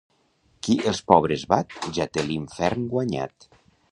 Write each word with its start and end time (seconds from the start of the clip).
Qui 0.67 0.77
els 0.91 1.01
pobres 1.11 1.43
bat, 1.51 1.77
ja 1.99 2.09
té 2.17 2.25
l'infern 2.31 2.91
guanyat. 2.97 3.49